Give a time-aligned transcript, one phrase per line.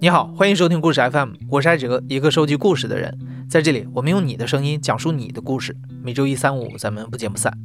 [0.00, 3.18] 你好，欢迎收听故事 FM，我是艾哲，一个收集故事的人。
[3.48, 5.74] 在这里，我们用你的声音讲述你的故事。
[6.02, 7.56] 每周一、三、五，咱们不见不散。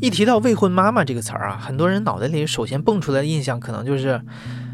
[0.00, 4.22] 一提到未婚妈妈这个词儿啊，很多人脑袋里首先蹦出来的印象可能就是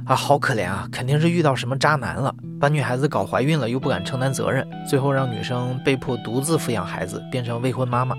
[0.04, 8.14] 啊，好可怜啊，肯定是遇到什么渣男了，把女孩子搞怀孕了，又不敢承担责任，最后让女生被迫独自抚养孩子，变成未婚妈妈。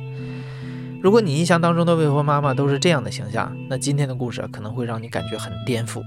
[1.01, 5.99] 如果你印象当中的未婚妈妈都是这样的形象，那今天的故事可能会让你感觉很颠覆。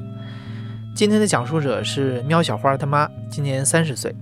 [0.94, 4.14] 今天的讲述者是喵小花他妈，今年三十岁。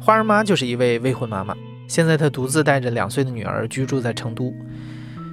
[0.00, 1.54] 花儿妈就是一位未婚妈妈，
[1.86, 4.52] 现在她独自带着两岁的女儿居住在成都。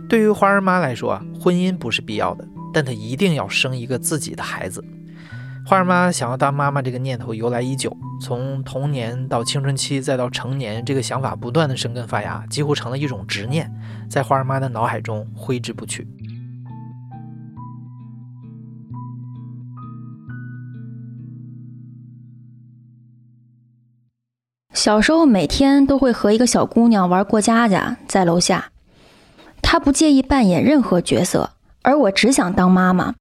[0.07, 4.83] 对于花儿妈来说啊，婚姻不是必要的，但她一定要生一个自己的孩子。
[5.69, 13.69] 花儿妈想要当妈妈这个念头由来已久，从童年到青春期再到成年，这个想法不断的生根发芽，几乎成了一种执念，
[14.09, 16.07] 在花儿妈的脑海中挥之不去。
[24.73, 28.71] 小时候每天都会和一个小姑娘玩过家家，在楼下。
[29.61, 31.49] 她不介意扮演任何角色，
[31.81, 33.15] 而我只想当妈妈。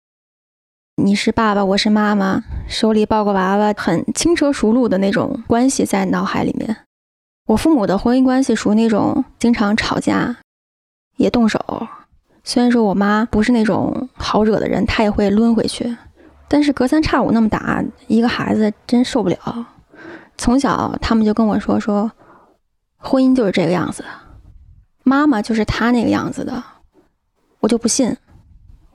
[0.99, 6.75] 你是爸爸，我是妈妈，手里抱个娃娃，很轻车熟路的那种关系在脑海里面。
[7.49, 10.37] 我父母的婚姻关系属于那种经常吵架，
[11.19, 11.87] 也动手。
[12.43, 15.95] 虽然说我妈不是那种好惹的人，她也会抡回去，
[16.49, 19.67] 但是隔三差五那么打一个孩子，真受不了。
[20.39, 22.11] 从小，他们就跟我说说，
[22.97, 24.03] 婚姻就是这个样子，
[25.03, 26.65] 妈妈就是他那个样子的，
[27.61, 28.17] 我就不信，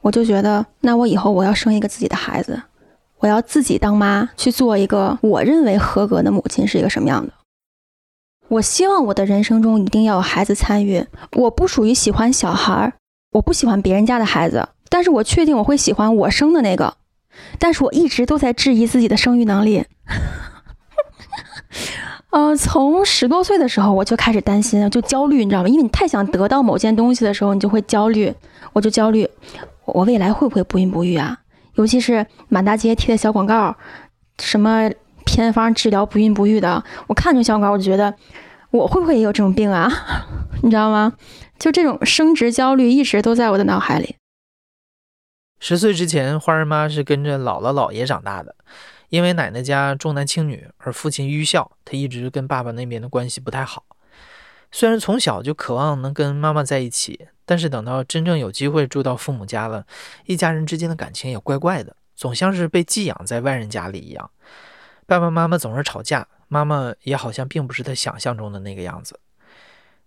[0.01, 2.61] 我就觉得，那我以后我要生一个自己的孩子，
[3.19, 7.31] 我要自己当妈去做一个我认为合格的母亲是一个什么样的。
[8.47, 12.93] 我希望我的人生中一定要有孩子参与，我不属于喜欢小孩儿，
[13.33, 16.95] 我不喜欢别人家的孩子，但是我确定我会喜欢我生的那个，
[17.59, 19.85] 但是我一直都在质疑自己的生育能力。
[22.31, 25.69] 呃，从十多岁的时候我就开始担心，就焦虑，你知道吗？
[25.69, 28.33] 因为你太想得到某件东西的时候，你就会焦虑。
[28.73, 29.29] 我就焦虑，
[29.93, 31.39] 我未来会不会不孕不育啊？
[31.75, 33.75] 尤其是满大街贴的小广告，
[34.39, 34.89] 什么
[35.25, 38.13] 偏方治疗不孕不育的，我看这小广告，我就觉得
[38.71, 39.89] 我会不会也有这种病啊？
[40.63, 41.13] 你知道吗？
[41.57, 44.15] 就这种生殖焦虑一直都在我的脑海里。
[45.59, 48.55] 十岁之前，花儿妈是跟着姥姥姥爷长大的。
[49.09, 53.83] 因为奶奶家重男轻女，而父亲愚孝，他一直跟爸爸那边的关系不太好。
[54.71, 59.85] 虽然从小就渴望能跟妈妈在一起，但是等到真正有机会住到父母家了，
[60.25, 64.31] 一家人之间的感情也怪怪的，总像是被寄养在外人家里一样。
[65.05, 69.19] 爸爸妈妈总是吵架，妈妈也好像并不是他想象中的那个样子。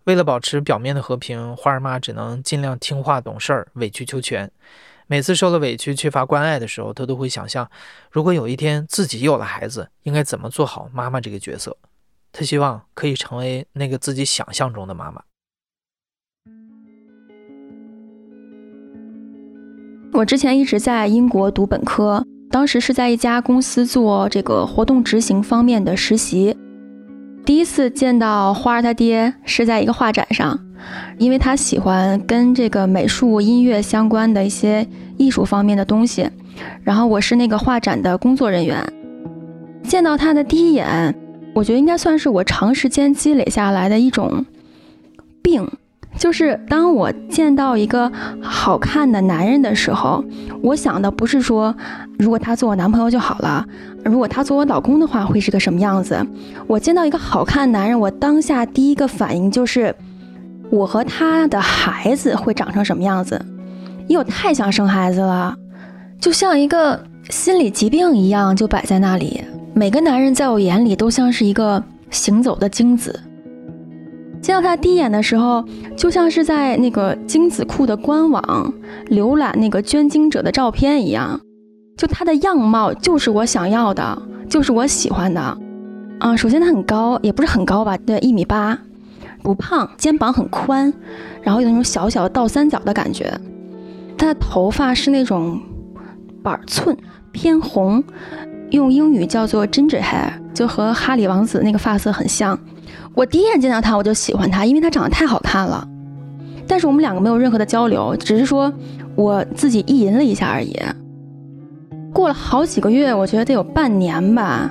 [0.05, 4.51] 为了保持表面的和平，花儿妈只能尽量听话懂事儿，委曲求全。
[5.07, 7.71] 每次受了委屈、缺乏关爱的时候，他都会想象，
[8.11, 11.77] 如果有一天自己有了孩子，应该怎么做好妈妈这个角色。
[12.33, 15.23] 他希望可以成为那个自己想象中的妈妈。
[20.15, 26.57] 我之前一直在英国读本科，当时是在一家公司做这个活动执行方面的实习。
[27.45, 30.57] 第一次见到花儿他爹是在一个画展上，
[31.19, 34.87] 因为他喜欢跟这个美术、音乐相关的一些
[35.17, 36.31] 艺术方面的东西。
[36.85, 38.87] 然后我是那个画展的工作人员，
[39.83, 41.13] 见到他的第一眼，
[41.53, 44.47] 我觉得应该算是我长时间积累下来的一种
[45.43, 45.69] 病。
[46.25, 50.25] 就是当我见到一个好看的男人的时候，
[50.63, 51.77] 我想的不是说，
[52.19, 53.63] 如果他做我男朋友就好了，
[54.03, 56.27] 如果他做我老公的话会是个什么样子。
[56.67, 59.95] 我见到一个好看的男人，我当下第一个反应就是，
[60.71, 63.39] 我和他的孩子会长成什么样子？
[64.09, 65.55] 因为我太想生孩子了，
[66.19, 66.99] 就像一个
[67.29, 69.45] 心理疾病一样，就摆在那里。
[69.75, 73.21] 每个男人在我眼里都像是一个行走的精子。
[74.45, 75.65] 见到他第一眼的时候，
[75.97, 78.75] 就像是在那个精子库的官网
[79.09, 81.41] 浏览那个捐精者的照片一样，
[81.97, 85.41] 就他的样貌就是我想要的，就是我喜欢的。
[86.19, 88.79] 啊，首先他很高，也不是很高吧，对，一米八，
[89.43, 90.93] 不胖，肩膀很宽，
[91.41, 93.33] 然后有那种小小的倒三角的感觉。
[94.19, 95.59] 他的头发是那种
[96.43, 96.95] 板寸
[97.33, 98.05] 偏红，
[98.73, 102.59] 用英语叫做 ginger hair，就和哈里王子那个发色很像。
[103.15, 105.87] 我第一眼见到他，我就喜欢他，因为他长得太好看了。
[106.67, 108.73] 但是我们两个没有任何的交流，只是说
[109.15, 110.79] 我自己意淫了一下而已。
[112.13, 114.71] 过了好几个月，我觉得得有半年吧。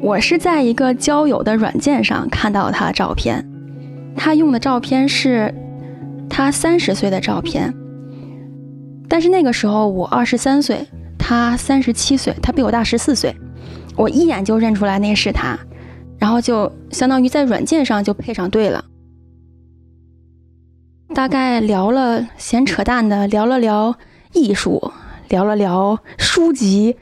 [0.00, 3.46] 我是在一个交友的软件上看到了他的照片，
[4.16, 5.54] 他用的照片是
[6.28, 7.72] 他三十岁的照片。
[9.08, 10.86] 但是那个时候我二十三岁，
[11.18, 13.34] 他三十七岁，他比我大十四岁，
[13.96, 15.56] 我一眼就认出来那是他，
[16.24, 18.82] 然后就相当于在软件上就配上对了。
[21.14, 23.94] 大概聊了闲扯淡的，聊了聊
[24.32, 24.90] 艺术，
[25.28, 26.96] 聊了聊书籍，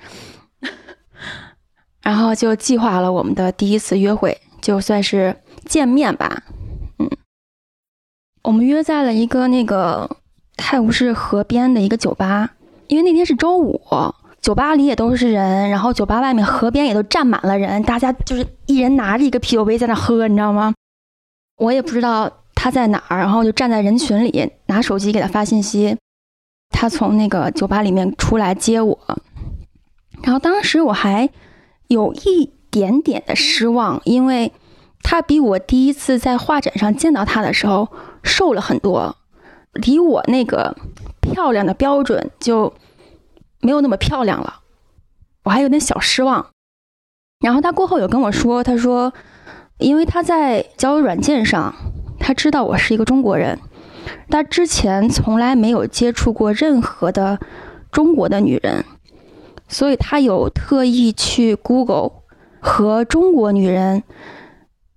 [2.03, 5.37] 然后就计划了我们的第一次约会，就算是
[5.67, 6.43] 见面吧。
[6.99, 7.09] 嗯，
[8.43, 10.17] 我们约在了一个那个
[10.57, 12.55] 泰晤士河边的一个酒吧，
[12.89, 13.81] 因为那天是周五，
[14.43, 20.75] 酒吧里也都是人，然后酒吧外面河边也都站满了人，大家就是一人拿着一个啤酒杯在那喝，你知道吗？
[21.57, 22.31] 我也不知道。
[22.55, 23.19] 他在哪儿？
[23.19, 25.97] 然后就站在人群里，拿手机给他发信息。
[26.71, 28.97] 他从那个酒吧里面出来接我，
[30.23, 31.29] 然后当时我还
[31.89, 34.53] 有一点点的失望，因为
[35.03, 37.89] 他比我第一次在画展上见到他的时候
[38.23, 39.17] 瘦了很多，
[39.73, 40.77] 离我那个
[41.21, 42.73] 漂亮的标准就
[43.63, 44.61] 没有那么漂亮了，
[45.45, 46.51] 我还有点小失望。
[47.41, 49.15] 然后他过后有跟我说，他说，
[49.79, 51.75] 因为他在交友软件上。
[52.25, 53.59] 他知道我是一个中国人，
[54.31, 57.41] 他之前从来没有接触过任何的
[57.91, 58.85] 中国的女人，
[59.67, 62.13] 所以他有特意去 Google
[62.61, 64.05] 和中国女人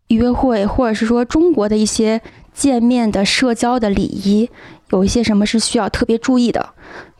[0.10, 2.22] 约会，或者是说中国的一些
[2.54, 4.52] 见面的社交的礼仪，
[4.92, 6.76] 有一些什么是需要特别注意的。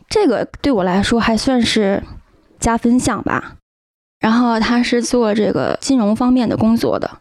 [0.08, 2.02] 这个对我来说还算是
[2.58, 3.56] 加分项吧。
[4.18, 7.20] 然后他是做这个金融方面的工作的，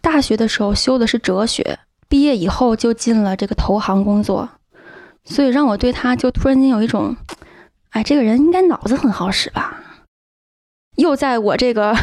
[0.00, 1.78] 大学的时候修的是哲学。
[2.06, 4.48] 毕业以后就进了这个投行工作，
[5.24, 7.16] 所以让我对他就突然间有一种，
[7.90, 9.80] 哎，这个人应该脑子很好使吧？
[10.96, 11.96] 又在我这个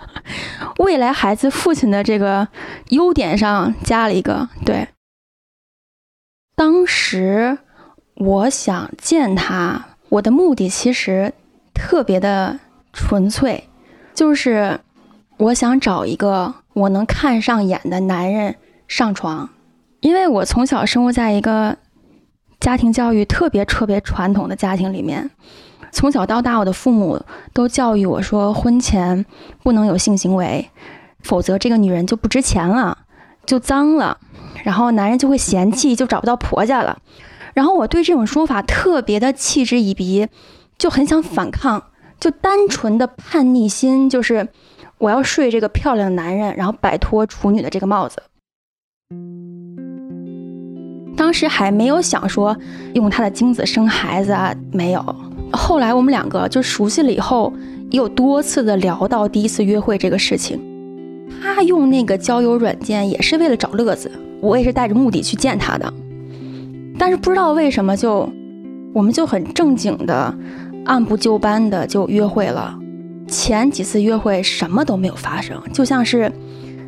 [0.80, 2.48] 未来孩子父亲的这个
[2.88, 4.88] 优点上加了一个对。
[6.54, 7.58] 当时
[8.18, 11.32] 我想见他，我的目的其实
[11.72, 12.58] 特别的
[12.92, 13.64] 纯粹，
[14.14, 14.80] 就是
[15.36, 18.56] 我想找一个我能看上眼的男人。
[18.88, 19.50] 上床，
[20.00, 21.76] 因为我从小生活在一个
[22.58, 25.30] 家庭教育特别特别传统的家庭里面，
[25.92, 27.22] 从小到大，我的父母
[27.52, 29.26] 都教育我说，婚前
[29.62, 30.70] 不能有性行为，
[31.20, 32.96] 否则这个女人就不值钱了，
[33.44, 34.16] 就脏了，
[34.64, 36.98] 然后男人就会嫌弃，就找不到婆家了。
[37.58, 40.28] 然后我对这种说法特别的嗤之以鼻，
[40.78, 41.82] 就很想反抗，
[42.20, 44.46] 就单纯的叛逆心，就是
[44.98, 48.22] 我要睡这个漂亮男人，然后摆脱处女的这个帽子。
[51.16, 52.56] 当时还没有想说
[52.94, 55.04] 用他的精子生孩子啊，没有。
[55.52, 57.52] 后来我们两个就熟悉了以后，
[57.90, 60.60] 也有多次的聊到第一次约会这个事情。
[61.42, 64.08] 他用那个交友软件也是为了找乐子，
[64.40, 65.92] 我也是带着目的去见他的。
[66.98, 68.28] 但是不知道为什么，就
[68.92, 70.34] 我们就很正经的、
[70.84, 72.76] 按部就班的就约会了。
[73.28, 76.32] 前几次约会什么都没有发生，就像是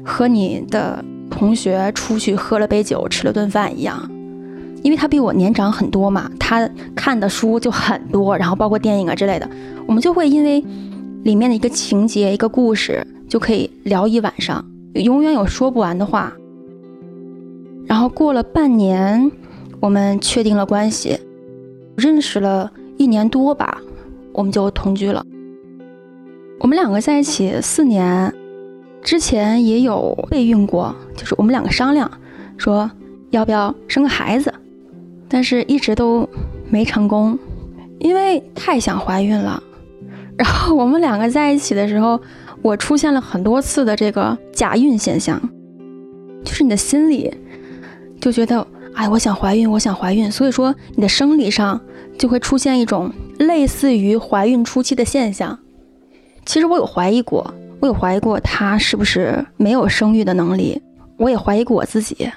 [0.05, 4.11] 和你的同学出去喝了杯酒、吃了顿饭一样。
[4.83, 6.67] 因为他比我年长很多嘛，他
[6.97, 9.49] 看的书就很多，然后包括电影啊之类的，
[9.87, 10.65] 我们就会因为
[11.23, 14.65] 里面的一个情节、一个故事，就可以聊一晚上，
[14.95, 16.33] 永远有说不完的话。
[17.87, 19.31] 然后过了半年，
[19.81, 21.19] 我们确定了关系，
[21.97, 23.81] 认识了一年多吧，
[24.33, 25.25] 我们就同居了。
[26.61, 28.33] 我们两个在一起四年，
[29.03, 32.11] 之前也有备孕过，就是我们两个商量
[32.59, 32.91] 说
[33.31, 34.53] 要不要生个孩子。
[35.33, 36.29] 但是一直都
[36.69, 37.39] 没成功，
[38.01, 39.63] 因为太想怀孕了。
[40.37, 42.21] 然后我们两个在一起的时候，
[42.63, 45.41] 我出现了很多次的这个假孕现象，
[46.45, 47.33] 就是你的心里
[48.21, 51.81] 就觉得，哎，我想怀孕，我想怀孕，所以说你的生理上
[52.19, 55.59] 就会出现一种类似于怀孕初期的现象。
[56.45, 60.81] 其实我有怀疑过，我有怀疑过他是不是没有生育的能力，
[61.17, 62.31] 我也怀疑过我自己。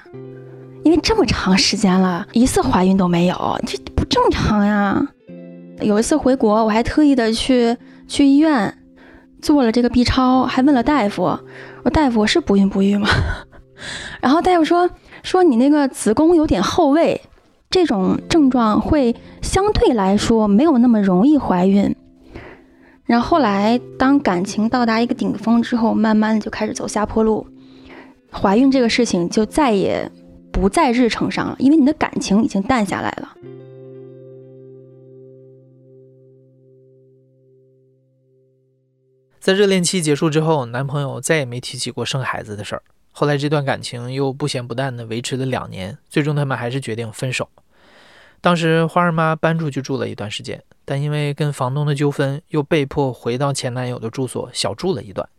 [0.84, 5.06] 因为这么长时间了，一次怀孕都没有，这不正常呀。
[5.82, 7.76] 有一次回国，我还特意的去
[8.08, 8.78] 去医院
[9.42, 11.38] 做了这个 B 超，还问了大夫，
[11.84, 13.10] 我大夫我是不孕不育吗？
[14.22, 14.90] 然后大夫说
[15.24, 17.20] 说你那个子宫有点后位，
[17.72, 21.96] 这种症状会相对来说没有那么容易怀孕。
[23.06, 27.48] 然后来当感情到达一个顶峰之后，慢慢的就开始走下坡路，
[28.32, 30.12] 怀孕这个事情就再也。
[30.54, 33.36] 不在日程上了，因为你的感情已经淡下来了。
[39.40, 42.84] 在热恋期结束之后，男朋友再也没提起过生孩子的事儿。
[43.16, 47.48] 后来这段感情又不咸不淡的维持了两年，最终他们还是决定分手。
[48.42, 55.30] 当时花儿妈搬出去住了一段时间，但因为跟房东的纠纷，又被迫回到前男友的住所小住了一段。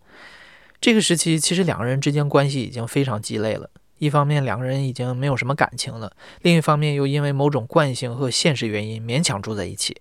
[0.81, 3.69] 这个时期，其实两个人之间关系已经非常鸡肋了。
[3.99, 6.11] 一方面，两个人已经没有什么感情了；
[6.43, 9.97] 另一方面，又因为某种惯性和现实原因勉强住在一起。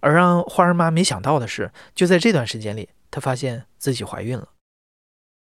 [0.00, 4.48] 而让花儿妈没想到的是，就在这段时间里，她发现自己怀孕了。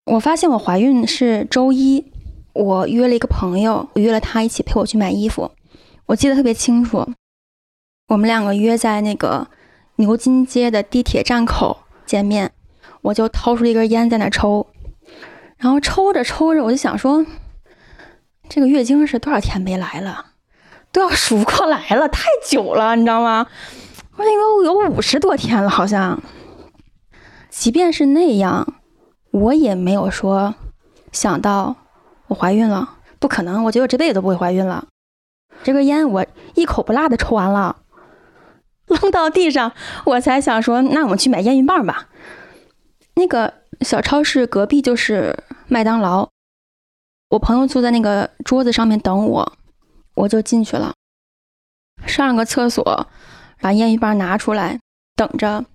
[0.06, 2.12] 我发现我怀孕是周一，
[2.54, 5.52] 我约了一个朋友，我约了他一起陪我去买衣服。
[6.08, 7.08] 我记得特别清楚，
[8.10, 9.48] 我们两个约在那个
[9.96, 12.52] 牛津街的地铁站口见面。
[13.02, 14.66] 我就掏出一根烟在那抽，
[15.58, 17.26] 然后抽着抽着，我就想说，
[18.48, 20.28] 这个月经是多少天没来了，
[20.92, 23.48] 都要数不过来了，太久了，你知道吗？
[24.16, 26.22] 我应该有五十多天了，好像。
[27.50, 28.76] 即便是那样，
[29.34, 30.54] 我也没有说
[31.12, 31.76] 想到
[32.28, 34.86] 我怀孕了，不可能，我觉得我这辈子都不会怀孕了。
[35.64, 36.24] 这根烟我
[36.54, 37.78] 一口不落的抽完了，
[38.86, 39.72] 扔到地上，
[40.06, 42.10] 我才想说，那我们去买验孕棒吧。
[43.16, 46.30] 那个小超市隔壁就是麦当劳，
[47.30, 49.54] 我朋友坐在那个桌子上面等我，
[50.14, 50.94] 我就进去了，
[52.06, 53.08] 上个厕所，
[53.60, 54.80] 把验孕棒拿出来，
[55.16, 55.66] 等着。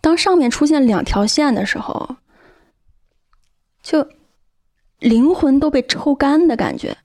[0.00, 2.16] 当上面出现两条线的时候，
[3.82, 4.06] 就
[4.98, 6.96] 灵魂都被抽干的感觉。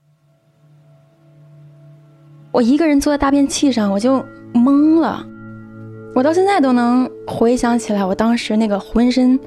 [2.52, 4.24] 我一个人坐在大便器上，我就
[4.54, 5.26] 懵了。
[6.14, 9.38] 我到现在都能回想起来，我当时那个浑身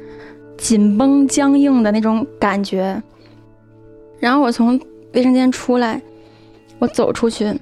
[0.59, 3.02] 紧绷僵硬的那种感觉。
[4.21, 4.78] 然后我从
[5.14, 6.02] 卫生间出来，
[6.78, 7.59] 我走出去，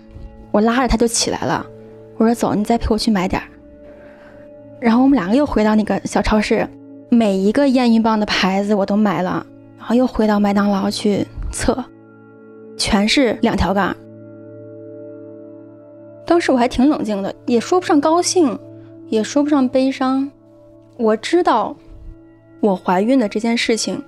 [0.51, 1.65] 我拉着他就起来了。
[2.17, 3.47] 我说：“走，你再陪我去买点儿。”
[4.81, 6.69] 然后我们两个又回到那个小超市，
[7.09, 9.45] 每一个验孕棒的牌子我都买了，
[9.79, 11.85] 然后又回到麦当劳去测，
[12.77, 13.97] 全是两条杠。
[16.27, 18.59] 当时我还挺冷静的，也说不上高兴，
[19.09, 20.31] 也说不上悲伤。
[20.99, 21.75] 我知道，
[22.61, 24.03] 我怀孕的这件事情，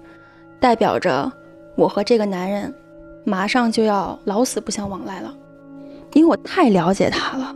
[0.58, 1.30] 代表着
[1.76, 2.74] 我和这个男人
[3.24, 5.32] 马上就要老死不相往来了，
[6.12, 7.54] 因为我太了解他了，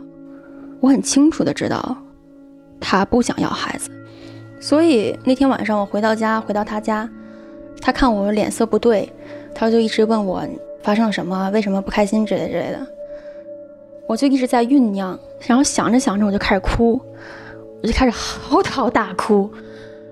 [0.79, 1.97] 我很清楚的知道。
[2.83, 3.89] 他不想要孩子，
[4.59, 7.09] 所以那天晚上我回到家，回到他家，
[7.79, 9.09] 他看我脸色不对，
[9.55, 10.43] 他就一直问我
[10.83, 12.85] 发生了什么，为什么不开心之类之类的。
[14.05, 16.99] 我就一直在酝酿，然后想着想着我就开始哭，
[17.81, 19.49] 我就开始嚎啕大哭。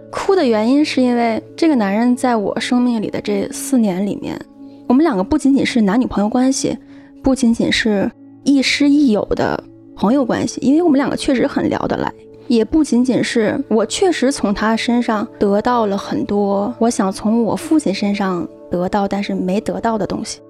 [0.09, 4.39] 哭的原因是因为这个男人在我生命里的这四年里面，
[4.87, 6.77] 我们两个不仅仅是男女朋友关系，
[7.21, 8.09] 不仅仅是
[8.43, 9.61] 亦师亦友的
[9.95, 12.11] 朋友关系，因为我们两个确实很聊得来。
[12.51, 20.41] 也不仅仅是我确实从他身上得到了很多我想从我父亲身上得到但是没得到的东西，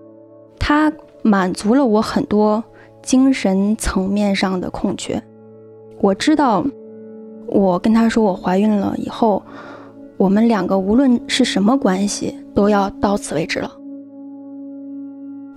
[0.58, 0.91] 他
[1.22, 2.63] 满足了我很多
[3.03, 5.22] 精神层面上的空缺。
[6.00, 6.65] 我知道，
[7.46, 9.43] 我跟他说我怀孕了以后，
[10.17, 13.72] 我们两个无论是什么关系都要到此为止了。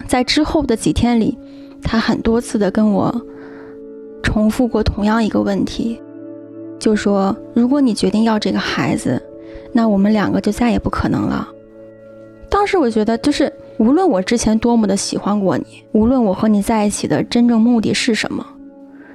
[0.06, 1.38] 在之后的几天里，
[1.82, 3.14] 他很多次的跟我
[4.22, 5.98] 重复过同样一个问题。
[6.84, 9.18] 就说，如果你决定要这个孩子，
[9.72, 11.48] 那我们两个就再也不可能了。
[12.50, 18.46] 当时我觉得，就是无论我之前多么的喜欢过你，无论我和你在一起的真正目的是什么，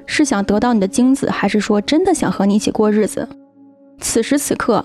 [0.07, 3.29] 是想得到你的精子，还是说真的想和你一起过日子，
[3.99, 4.83] 此时此刻，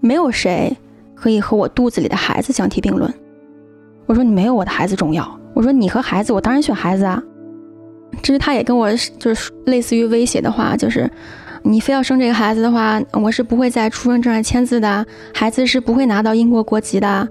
[0.00, 0.76] 没有谁
[1.14, 3.10] 可以和我肚子里的孩子相提并论。
[4.04, 5.40] 我说你没有我的孩子重要。
[5.54, 7.22] 我说你和孩子，我当然选孩子啊。
[8.22, 11.10] 这是他也跟我就是类似于威胁的话，就是。
[11.62, 17.28] 你非要生这个孩子的话，我是不会在出生证上签字的，孩子是不会拿到英国国籍的。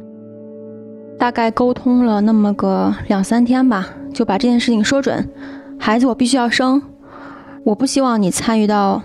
[1.17, 5.27] 大概沟通了那么个两三天吧，就把这件事情说准，
[5.77, 6.81] 孩子我必须要生，
[7.63, 9.01] 我不希望你参与到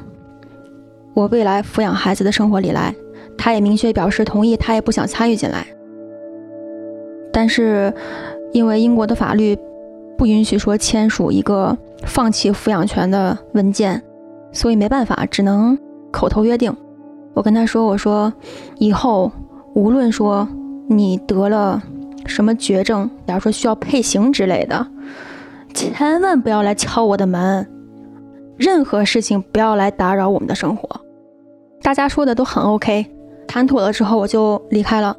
[1.15, 2.95] 我未来抚养孩子的生活里来。
[3.37, 5.67] 他也明确表示同意，他也不想参与进来。
[7.33, 7.93] 但是
[8.53, 9.59] 因为英国的法律
[10.17, 14.01] 不允许说签署一个放弃抚养权的文件。
[14.55, 15.79] 所以没办法，只能
[16.11, 16.75] 口头约定。
[17.35, 18.33] 我跟他说：“我说，
[18.79, 19.31] 以后
[19.75, 20.49] 无论说
[20.89, 21.83] 你得了
[22.25, 24.87] 什么绝症，假如说需要配型之类的，
[25.75, 27.69] 千万不要来敲我的门，
[28.57, 30.89] 任何事情不要来打扰我们的生活。”
[31.83, 33.05] 大家说的都很 OK，
[33.47, 35.15] 谈妥了之后我就离开了。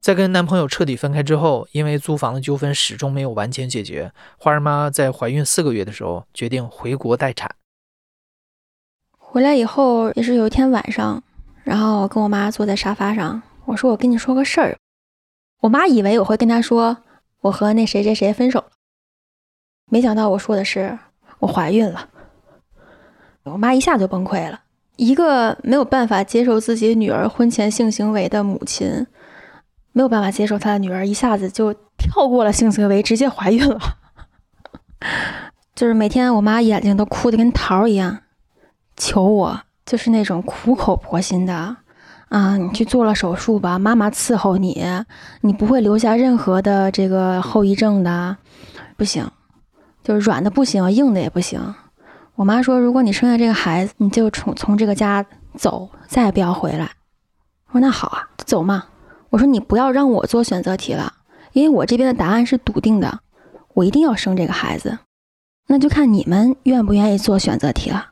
[0.00, 7.54] 在跟男朋友彻底分开之后，因为租房的纠纷始终没有完全解决，花儿妈在怀孕四个月的时候决定回国待产。
[9.18, 11.22] 回来以后也是有一天晚上，
[11.62, 14.76] 然后我跟我妈坐在沙发上，我说：“我跟你说个事儿。”
[15.60, 16.96] 我妈以为我会跟她说
[17.42, 18.70] 我和那谁谁谁分手了，
[19.90, 20.98] 没想到我说的是
[21.38, 22.08] 我怀孕了。
[23.42, 24.62] 我妈一下就崩溃了。
[24.96, 29.06] 一个没有办法接受自己女儿婚前性行为的母亲，
[29.92, 33.80] 没有办法接受她的女儿一下子就跳过了性行为，直接怀孕了。
[35.74, 38.20] 就是每天我妈眼睛都哭得跟桃一样，
[38.96, 41.76] 求我，就是那种苦口婆心的
[42.28, 44.84] 啊，你去做了手术吧，妈妈伺候你，
[45.40, 48.36] 你不会留下任何的这个后遗症的。
[48.96, 49.26] 不行，
[50.04, 51.74] 就是软的不行，硬的也不行。
[52.34, 55.24] 我妈说：“如果你生下这个孩子，你就从从这个家
[55.56, 56.90] 走，再也不要回来。”
[57.72, 58.84] 我说：“那好啊，走嘛。”
[59.30, 61.12] 我说：“你不要让我做选择题了，
[61.52, 63.20] 因为我这边的答案是笃定的，
[63.74, 64.98] 我一定要生这个孩子。
[65.68, 68.08] 那就看你们愿不愿意做选择题了。”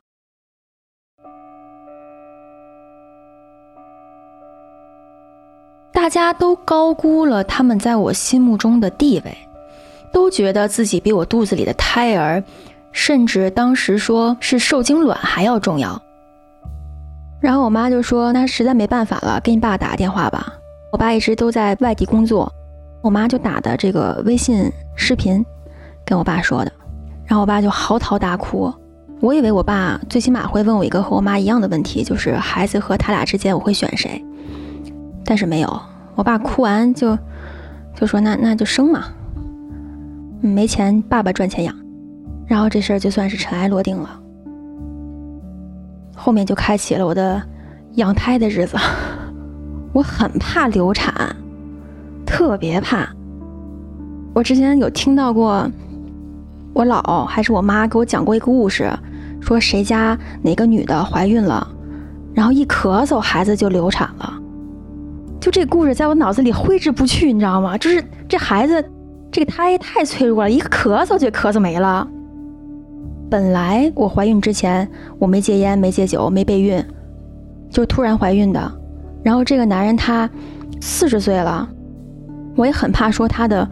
[5.93, 9.37] 大家都高估了他们在我心目中的地位，
[10.13, 12.43] 都觉得自己比我肚子里的胎儿。
[12.91, 16.01] 甚至当时说是受精卵还要重要，
[17.41, 20.55] 然后我妈就说：“那实在没办法了，给你爸打个电话吧。”
[20.90, 22.50] 我爸一直都在外地工作，
[23.02, 25.45] 我妈就打的这个微信视频
[26.04, 26.73] 跟我爸说的，
[27.26, 28.73] 然后我爸就嚎啕大哭。
[29.21, 34.25] 我以为我爸最起码会问我一个和我妈一样的问题，就是孩子和他俩之间我会选谁，
[35.25, 35.80] 但是没有。
[36.14, 37.18] 我爸哭完就
[37.95, 39.04] 就说：“那那就生嘛，
[40.40, 41.75] 没钱爸爸赚钱养。”
[42.47, 44.21] 然后这事儿就算是尘埃落定了，
[46.16, 47.42] 后面就开启了我的
[47.97, 48.78] 养胎的日子。
[49.99, 51.12] 我很怕流产，
[52.25, 53.09] 特别怕。
[54.33, 55.69] 我之前有听到过，
[56.73, 58.88] 我姥还是我妈给我讲过一个故事，
[59.40, 61.67] 说谁家哪个女的怀孕了，
[62.33, 64.40] 然后一咳嗽孩子就流产了。
[65.40, 67.76] 就这故事在我脑子里挥之不去，你知道吗？
[67.76, 68.81] 就是这孩子
[69.33, 72.07] 这个胎太脆弱了，一个咳嗽就咳嗽没了。
[73.28, 76.80] 本来我怀孕之前我没戒烟没戒酒没备孕，
[77.69, 78.77] 就突然怀孕的。
[79.28, 80.26] 然后这个男人他
[80.80, 81.69] 四十岁了，
[82.56, 83.69] 我也很怕说他的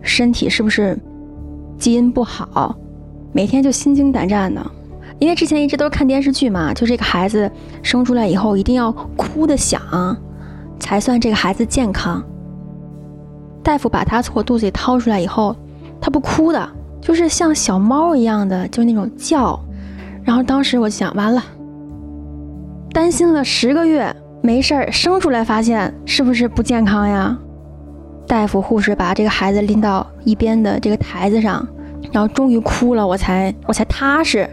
[0.00, 0.96] 身体是不是
[1.76, 2.72] 基因不好，
[3.32, 4.64] 每天就心惊胆战的。
[5.18, 7.50] 因为之前一直都是看电视剧嘛，就这个孩子
[7.82, 9.82] 生出来以后一定要哭的响，
[10.78, 12.22] 才算这个孩子健康。
[13.64, 15.56] 大夫把他从我肚子里掏出来以后，
[16.00, 16.70] 他不哭的。
[17.00, 19.58] 就是像小猫一样的，就那种叫，
[20.22, 21.42] 然后当时我想，完了，
[22.92, 24.14] 担心了十个月，
[24.46, 27.36] 没事儿，生出来发现是不是不健康呀？
[28.28, 31.66] 大夫护士把这个孩子拎到一边的这个台子上，
[32.12, 34.48] 然后终于哭了，我才我才踏实。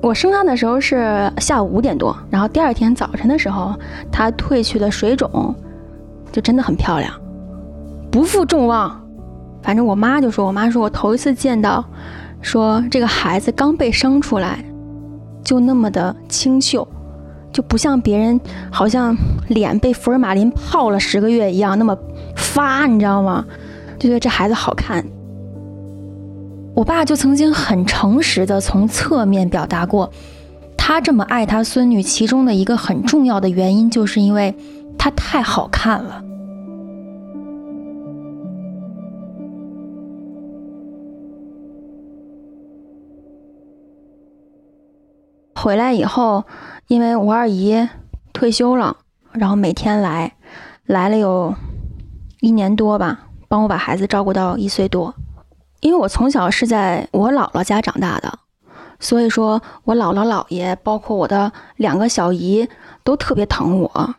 [0.00, 3.74] 我生他的时候是下午五点多，然后第二天早晨的时候，
[4.10, 5.54] 他褪去的水肿，
[6.32, 7.12] 就真的很漂亮，
[8.10, 8.98] 不负众望。
[9.62, 11.84] 反正我妈就说，我妈说我头一次见到，
[12.40, 14.64] 说这个孩子刚被生出来，
[15.44, 16.88] 就那么的清秀，
[17.52, 19.16] 就不像别人好像
[19.48, 21.96] 脸被福尔马林泡了十个月一样那么
[22.34, 23.44] 发，你知道吗？
[23.98, 25.04] 就觉得这孩子好看。
[26.74, 30.10] 我爸就曾经很诚实的从侧面表达过，
[30.76, 34.54] 他这么爱他孙女，其中的一个很重要的原因，就是因为
[34.96, 36.24] 她太好看了。
[45.54, 46.42] 回来以后，
[46.88, 47.88] 因为我二姨
[48.32, 48.96] 退休了，
[49.32, 50.36] 然后每天来，
[50.84, 51.54] 来了有
[52.40, 55.14] 一年多吧，帮我把孩子照顾到一岁多。
[55.80, 58.38] 因为我从小是在我姥姥家长大的，
[59.00, 62.68] 所以说我姥姥姥爷，包括我的两个小姨，
[63.02, 64.14] 都特别疼我。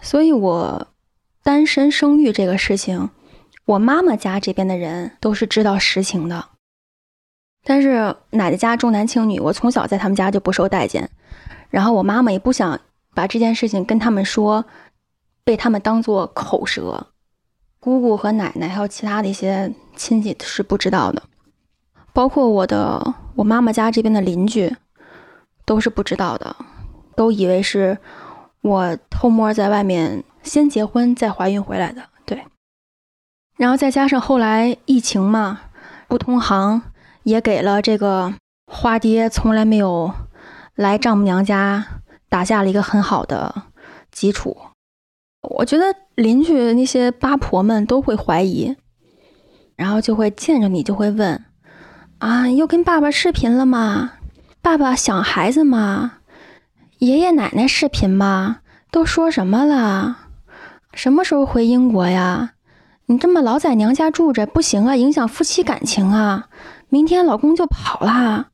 [0.00, 0.86] 所以我
[1.42, 3.10] 单身生育这个事情，
[3.64, 6.44] 我妈妈家这边的人都是知道实情的。
[7.66, 11.10] 但是奶奶家重男轻女，我从小在他们家就不受待见，
[11.70, 12.78] 然后我妈妈也不想
[13.14, 14.64] 把这件事情跟他们说，
[15.44, 17.06] 被他们当做口舌。
[17.80, 21.22] 姑姑和奶奶还有其他的一些亲戚是不知道的，
[22.12, 24.74] 包括我的我妈妈家这边的邻居
[25.64, 26.54] 都是不知道的，
[27.16, 27.96] 都以为是
[28.60, 32.02] 我偷摸在外面先结婚再怀孕回来的。
[32.26, 32.44] 对，
[33.56, 35.60] 然后再加上后来疫情嘛，
[36.08, 36.82] 不通航。
[37.24, 38.34] 也给了这个
[38.66, 40.12] 花爹从来没有
[40.74, 41.84] 来丈母娘家
[42.28, 43.64] 打下了一个很好的
[44.10, 44.56] 基础。
[45.42, 48.76] 我觉得邻居那些八婆们都会怀疑，
[49.76, 51.44] 然后就会见着你就会问
[52.18, 54.12] ：“啊，又跟爸爸视频了吗？
[54.62, 56.18] 爸爸想孩子吗？
[56.98, 58.60] 爷爷奶奶视频吗？
[58.90, 60.18] 都说什么了？
[60.94, 62.52] 什么时候回英国呀？
[63.06, 66.48] 你这么老在娘家住着不行啊，影响夫妻感情啊！
[66.94, 68.50] 明天老公就跑啦，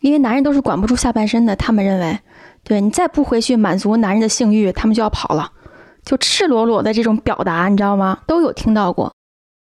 [0.00, 2.20] 因为男人都是管不住下半身的，他们认为，
[2.62, 5.50] 对你再不回去满足男人的性欲，他们就要跑了，
[6.04, 8.18] 就赤裸裸的这种表达，你知道吗？
[8.26, 9.10] 都有听到过。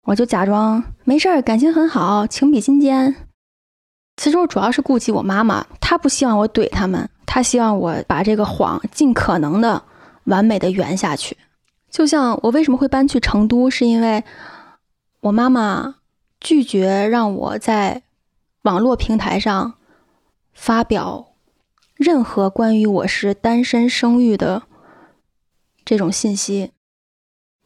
[0.05, 3.15] 我就假装没事儿，感情很好，情比金坚。
[4.17, 9.83] 其实我主要是顾及我妈妈，她不希望我怼他们，她希望我把这个谎尽可能的
[10.25, 11.37] 完美的圆下去。
[11.91, 14.25] 就像我为什么会搬去成都，是因为
[15.21, 15.97] 我妈妈
[16.41, 18.03] 拒绝让我在
[18.67, 19.75] 网络平台上
[20.53, 21.35] 发表
[21.95, 24.65] 任何关于我是单身生育的
[25.85, 26.73] 这种信息，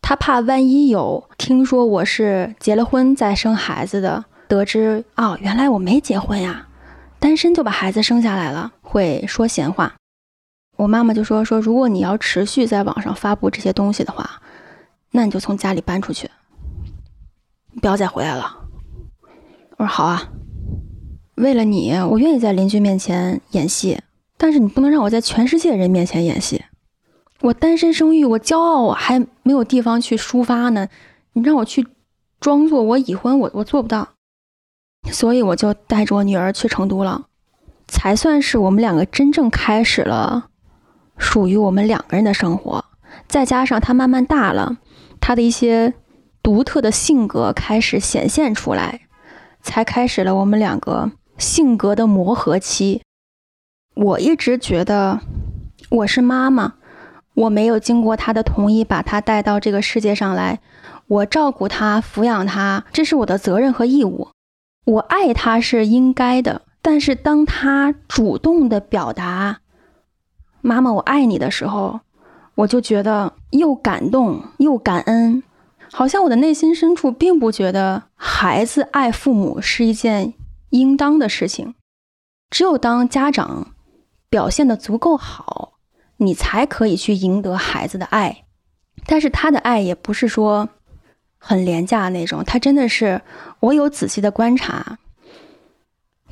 [0.03, 6.69] 他怕万一有听说我是结了婚再生孩子的，得知哦，原来我没结婚呀，
[7.19, 9.95] 单身就把孩子生下来了，会说闲话。
[10.77, 14.43] 我妈妈就说说，如果你要持续在网上发布这些东西的话，
[15.13, 16.31] 那你就从家里搬出去，
[17.81, 18.59] 不要再回来了。
[19.79, 20.29] 我说好啊，
[21.41, 23.99] 为了你，我愿意在邻居面前演戏，
[24.37, 26.63] 但是你不能让我在全世界人面前演戏。
[27.41, 30.89] 我单身生育，我骄傲，我还没有地方去抒发呢。
[31.33, 31.87] 你让我去
[32.41, 34.09] 装作我已婚，我我做不到。
[35.11, 37.25] 所以我就带着我女儿去成都了，
[37.89, 40.49] 才算是我们两个真正开始了。
[41.17, 42.85] 属于我们两个人的生活，
[43.27, 44.77] 再加上他慢慢大了，
[45.21, 45.95] 他的一些
[46.43, 49.01] 独特的性格开始显现出来，
[49.63, 53.03] 才开始了我们两个性格的磨合期。
[53.95, 55.21] 我一直觉得
[55.89, 56.75] 我是妈妈，
[57.35, 60.61] 我没有经过他的同意把他带到这个世界上来，
[61.07, 64.29] 我照顾他、抚养他，这是我的责任和义务。
[64.85, 69.61] 我爱他是应该的，但是当他主动的表达。
[70.61, 72.01] 妈妈，我爱你的时候，
[72.55, 75.43] 我就觉得又感动又感恩，
[75.91, 80.35] 好像我的内心深处并不觉得孩子爱父母是一件
[80.71, 81.75] 应当的事情。
[82.51, 83.75] 只有当家长
[84.29, 85.75] 表现的足够好，
[86.17, 88.45] 你才可以去赢得孩子的爱。
[89.07, 90.69] 但是他的爱也不是说
[91.39, 93.21] 很廉价那种，他真的是
[93.61, 94.99] 我有仔细的观察。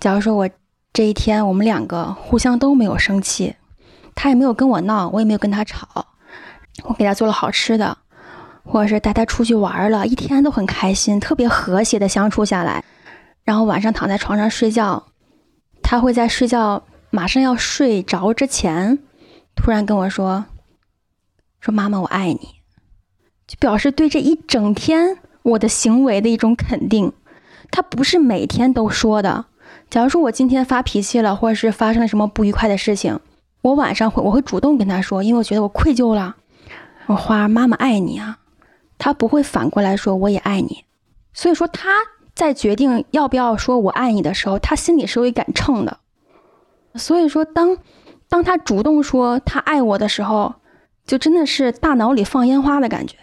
[0.00, 0.50] 假如说我
[0.92, 3.54] 这一天我们两个互相都没有生气。
[4.20, 5.86] 他也没有跟我闹，我也没有跟他吵。
[6.82, 7.96] 我给他做了好吃的，
[8.64, 12.84] 或者是带他出去玩了，一天都很开心，特别和谐的相处下来。
[13.48, 15.06] 然后晚上躺在床上睡觉，
[15.82, 18.98] 他会在睡觉马上要睡着之前，
[19.56, 20.44] 突然跟我说
[21.58, 22.56] ：“说妈妈，我爱你。”
[23.48, 27.14] 就表示对这一整天我的行为的一种肯定。
[27.70, 29.46] 他不是每天都说的。
[29.88, 33.18] 假如说我今天发脾气了，或者是发生了什么不愉快的事情。
[33.62, 36.36] 我晚上会，我会主动跟他说，因为我觉得我愧疚了。
[37.06, 38.40] 我花儿，妈妈爱你啊，
[38.98, 40.84] 他不会反过来说我也爱你。
[41.32, 41.88] 所以说他
[42.38, 45.98] 在决定要不要说我爱你的时候，他心里是有一杆秤的。
[46.94, 47.76] 所以说，当
[48.28, 50.54] 当他主动说他爱我的时候，
[51.04, 53.16] 就真的是大脑里放烟花的感觉。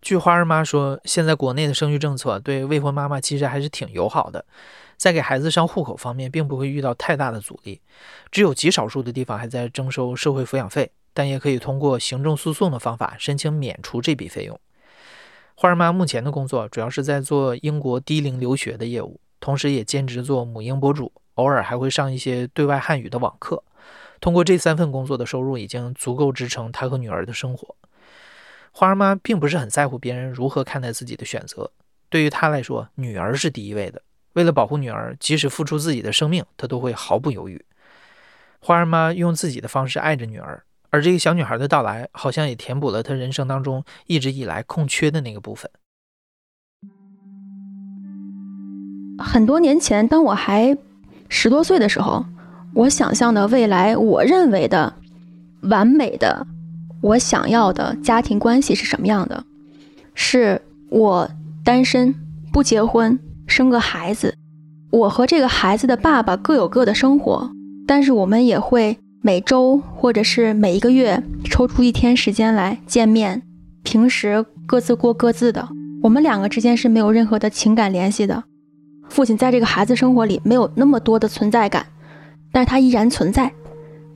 [0.00, 4.46] 据花儿妈说，现在国内的生育政策对未婚妈妈其实还是挺友好的。
[4.96, 7.82] 在给孩子上户口方面，并不会遇到太大的阻力，
[8.30, 14.58] 只有极少数的地方还在征收社会抚养费，但也可以通过行政诉讼的方法申请免除这笔费用。
[15.56, 23.62] 花儿妈目前的工作主要是在做英国低龄留学的业务，同时也兼职做母婴博主，偶尔还会上一些对外汉语的网课。
[24.20, 27.76] 通过这三份工作的收入已经足够支撑她和女儿的生活。
[28.72, 31.70] 花儿妈并不是很在乎别人如何看待自己的选择，
[32.08, 34.02] 对于她来说，女儿是第一位的。
[34.32, 37.64] 为了保护女儿，即使付出自己的生命，她都会毫不犹豫。
[38.58, 45.68] 花儿妈用自己的方式爱着女儿，而这个小女孩的到来，好像也填补了她人生当中一直以来空缺的那个部分。
[49.18, 50.78] 很多年前，当我还
[51.28, 52.24] 十多岁的时候，
[52.74, 54.94] 我想象的未来，我认为的
[55.62, 56.46] 完美的、
[57.02, 59.42] 我想要的家庭关系是什么样的？
[60.14, 61.28] 是我
[61.64, 62.14] 单身，
[62.52, 63.18] 不结婚。
[63.48, 64.38] 生个孩子，
[64.92, 67.50] 我和这个孩子的爸爸各有各的生活，
[67.84, 68.96] 但是我们也会
[69.26, 73.40] 每周或者是每一个月抽出一天时间来见面。
[73.82, 75.66] 平时各自过各自的，
[76.02, 78.44] 我们两个之间是没有任何的情感联系的。
[79.08, 81.86] 父亲在这个孩子生活里没有那么多的存在感，
[82.52, 83.50] 但是他依然存在。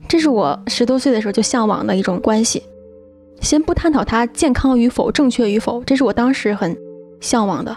[0.07, 2.61] 这是我十多岁的时候就向往的一种关系。
[3.41, 6.77] 先不探讨他健康与否、正确与否，这是我当时很
[7.19, 7.75] 向往的。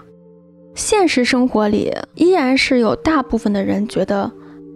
[0.74, 4.30] 现实生活里，依然是有大部分的人觉得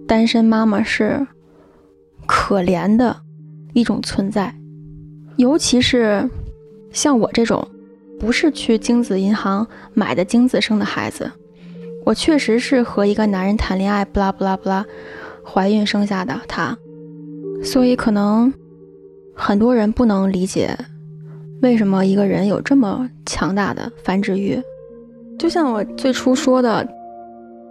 [0.08, 1.26] 单身妈妈是
[2.26, 3.16] 可怜的
[3.72, 4.54] 一种存在，
[5.36, 6.28] 尤其是
[6.90, 7.66] 像我这种，
[8.18, 11.30] 不是去精子银行买的精子生的孩子，
[12.04, 14.84] 我确实是和一个男人谈恋爱，不拉不拉不拉，
[15.44, 16.76] 怀孕生下的他。
[17.62, 18.52] 所以可能
[19.34, 20.76] 很多人不能理解，
[21.62, 24.60] 为什么一个人有这么强大的繁殖欲。
[25.38, 26.86] 就像我最初说的，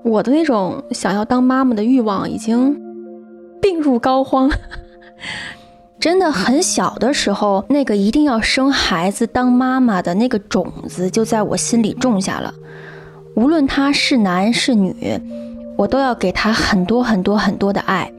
[0.03, 2.79] 我的那种想要当妈妈的欲望已经
[3.65, 4.53] 病入膏肓。
[5.99, 12.53] 真的很小的时候，那个一定要生孩子当妈妈的那个种子就在我心里种下了。
[13.35, 15.19] 无论他是男是女，
[15.75, 18.11] 我都要给他很多很多很多的爱，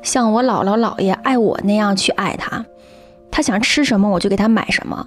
[0.00, 2.64] 像我姥姥姥爷爱我那样去爱他。
[3.30, 5.06] 他想吃什么，我就给他买什么，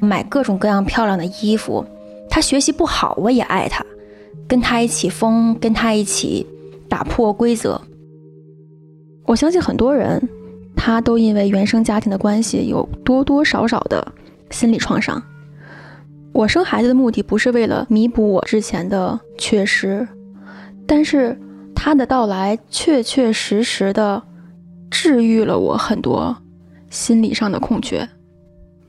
[0.00, 1.86] 买各种各样漂亮的衣服。
[2.28, 3.82] 他学习不好，我也爱他，
[4.46, 6.46] 跟他一起疯，跟他一起
[6.90, 7.80] 打破规则。
[9.30, 10.20] 我相信很多人。
[10.74, 14.12] 他都因为原生家庭的关系有多多少少的
[14.50, 15.22] 心理创伤。
[16.32, 20.08] 我生孩子的目的不是为了弥补我之前的缺失，
[20.86, 21.38] 但是
[21.74, 24.22] 他的到来确确实实的
[24.90, 26.34] 治愈了我很多
[26.88, 28.08] 心理上的空缺。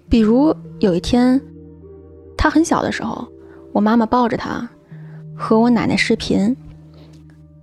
[0.07, 1.41] 比如有一天，
[2.37, 3.27] 他很小的时候，
[3.73, 4.67] 我妈妈抱着他
[5.35, 6.55] 和我奶奶视频，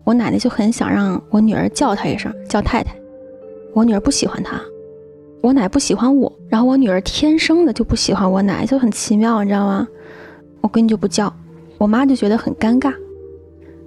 [0.08, 2.96] 我奶奶就很想让我女儿叫她一声，叫太太。
[3.74, 4.58] 我女儿不喜欢她，
[5.42, 9.86] 我奶不喜欢我，然后我女儿天生的就不喜欢我奶，就很奇妙，你知道吗？
[10.62, 11.30] 我闺女就不叫，
[11.76, 12.90] 我妈就觉得很尴尬，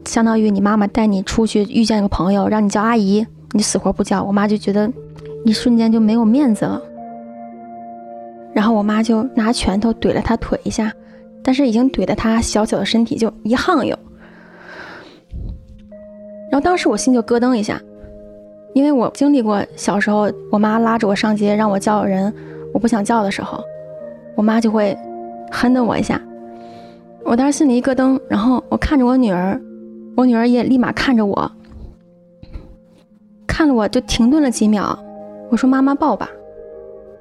[0.06, 4.88] 相当于你妈妈带你出去遇见一个朋友，让你叫阿姨，你死活不叫，我妈就觉得
[5.44, 6.80] 一瞬间就没有面子了。
[8.54, 10.94] 然后我妈就拿拳头怼了他腿一下，
[11.44, 13.98] 但是已经怼得他小小的身体就一晃悠，
[16.52, 17.82] 然后当时我心就咯噔一下。
[18.74, 22.34] 因为我经历过小时候，我妈拉着我上街让我叫人，
[22.74, 23.62] 我不想叫的时候，
[24.36, 24.98] 我妈就会
[25.52, 26.22] 哼的我一下。
[27.26, 29.60] 我当时心里一咯噔，然后我看着我女儿，
[30.16, 31.52] 我女儿也立马看着我，
[33.46, 34.98] 看了我就停顿了几秒。
[35.50, 36.30] 我说：“妈妈抱吧。”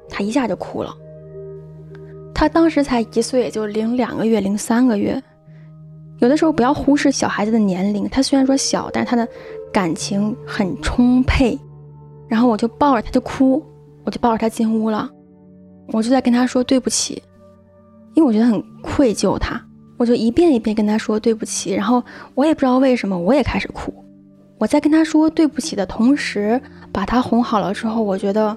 [0.08, 0.94] 她一下就哭了。
[2.32, 5.20] 她当时才一岁，就零两个月、零三个月。
[6.20, 9.26] 有的时候不要忽视小孩子的年龄，他虽然说小，但是他的。
[9.72, 11.56] 感情很充沛，
[12.26, 13.64] 然后我就抱着他就哭，
[14.02, 15.08] 我就抱着他进屋了，
[15.92, 17.22] 我就在跟他说对不起，
[18.14, 19.64] 因为我觉得很愧疚他，
[19.96, 22.02] 我就一遍一遍跟他说对不起，然后
[22.34, 23.94] 我也不知道为什么我也开始哭，
[24.58, 28.56] 我在跟他说对不起的同时，把他哄好了之后，我觉得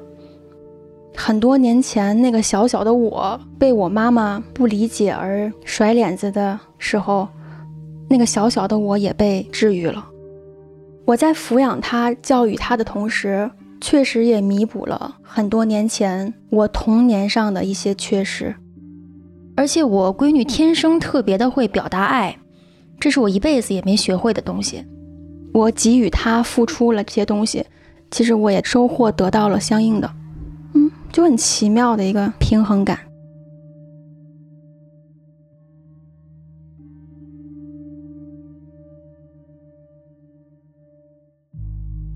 [1.16, 7.28] 很多年前那个小小的我被我妈妈不理解而甩脸子的时候，
[8.14, 10.08] 那个小小的我也被治愈了。
[11.04, 13.50] 我在抚养他、教育他的同时，
[13.82, 18.54] 确实也弥补了很多年前我童年上的一些缺失。
[19.56, 22.38] 而且我闺女天生特别的会表达爱，
[23.00, 24.86] 这是我一辈子也没学会的东西。
[25.52, 27.66] 我给予她付出了这些东西，
[28.12, 30.08] 其实我也收获得到了相应的，
[30.76, 33.00] 嗯，就很奇妙的一个平衡感。